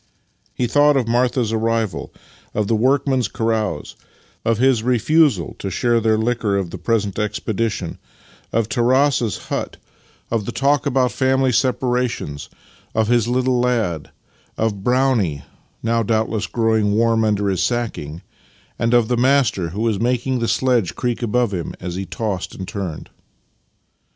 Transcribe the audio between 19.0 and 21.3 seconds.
the master who was making the sledge creak